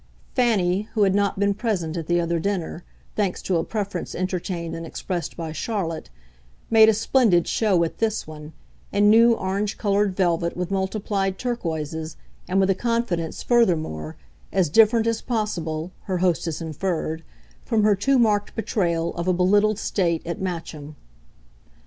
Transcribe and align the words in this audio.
Fanny, 0.33 0.87
who 0.95 1.03
had 1.03 1.13
not 1.13 1.37
been 1.37 1.53
present 1.53 1.95
at 1.95 2.07
the 2.07 2.19
other 2.19 2.39
dinner, 2.39 2.83
thanks 3.15 3.39
to 3.43 3.57
a 3.57 3.63
preference 3.63 4.15
entertained 4.15 4.75
and 4.75 4.83
expressed 4.83 5.37
by 5.37 5.51
Charlotte, 5.51 6.09
made 6.71 6.89
a 6.89 6.93
splendid 6.95 7.47
show 7.47 7.83
at 7.83 7.99
this 7.99 8.25
one, 8.25 8.51
in 8.91 9.11
new 9.11 9.33
orange 9.35 9.77
coloured 9.77 10.15
velvet 10.15 10.57
with 10.57 10.71
multiplied 10.71 11.37
turquoises, 11.37 12.17
and 12.47 12.59
with 12.59 12.71
a 12.71 12.73
confidence, 12.73 13.43
furthermore, 13.43 14.17
as 14.51 14.69
different 14.69 15.05
as 15.05 15.21
possible, 15.21 15.91
her 16.05 16.17
hostess 16.17 16.61
inferred, 16.61 17.23
from 17.63 17.83
her 17.83 17.95
too 17.95 18.17
marked 18.17 18.55
betrayal 18.55 19.13
of 19.17 19.27
a 19.27 19.33
belittled 19.33 19.77
state 19.77 20.25
at 20.25 20.41
Matcham. 20.41 20.95